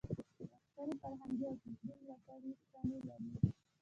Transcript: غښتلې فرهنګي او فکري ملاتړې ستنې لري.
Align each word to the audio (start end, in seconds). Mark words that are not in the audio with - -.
غښتلې 0.53 0.95
فرهنګي 1.01 1.43
او 1.49 1.53
فکري 1.61 1.87
ملاتړې 1.99 2.51
ستنې 2.61 2.97
لري. 3.07 3.29